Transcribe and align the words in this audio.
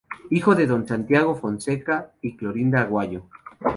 Hijo 0.31 0.55
de 0.55 0.65
don 0.65 0.87
Santiago 0.87 1.35
Fonseca 1.35 2.11
y 2.23 2.35
Clorinda 2.35 2.81
Aguayo. 2.81 3.25